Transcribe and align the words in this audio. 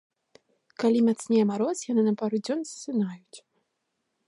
Калі 0.83 0.99
мацнее 1.09 1.43
мароз, 1.51 1.77
яны 1.91 2.01
на 2.09 2.13
пару 2.23 2.37
дзён 2.47 2.59
засынаюць. 2.73 3.37